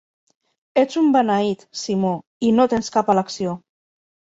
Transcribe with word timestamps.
Ets 0.83 0.97
un 1.01 1.11
beneït, 1.17 1.67
Simó, 1.83 2.15
i 2.49 2.51
no 2.61 2.69
tens 2.75 2.91
cap 2.99 3.15
elecció. 3.17 3.57